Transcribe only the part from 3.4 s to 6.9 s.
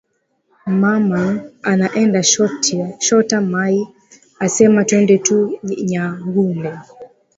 mayi asema twende tu nyangule